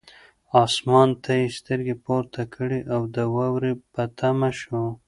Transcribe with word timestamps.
اسمان 0.63 1.09
ته 1.23 1.31
یې 1.39 1.47
سترګې 1.57 1.95
پورته 2.05 2.41
کړې 2.55 2.79
او 2.93 3.01
د 3.15 3.17
واورې 3.35 3.73
په 3.93 4.03
تمه 4.19 4.49
شو. 4.59 4.83